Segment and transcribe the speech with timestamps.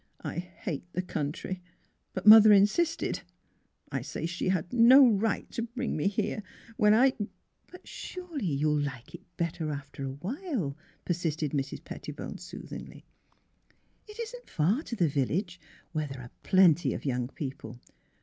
[0.33, 1.61] "I hate the country.
[2.15, 3.21] But mother insisted—
[3.91, 6.41] I say she had no right to bring me here,
[6.75, 7.13] when I
[7.47, 10.75] "*' But surely you '11 like it better after a while,
[11.05, 11.83] ''persisted Mrs.
[11.83, 13.05] Pettibone, soothingly."
[14.09, 15.59] It isn't far to the village,
[15.91, 17.79] where there are plenty of young people.